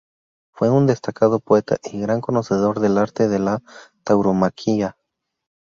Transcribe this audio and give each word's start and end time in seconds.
Fue 0.51 0.71
un 0.71 0.87
destacado 0.87 1.39
poeta 1.39 1.77
y 1.83 2.01
gran 2.01 2.21
conocedor 2.21 2.79
del 2.79 2.97
arte 2.97 3.27
de 3.27 3.37
la 3.37 3.61
tauromaquia. 4.03 4.97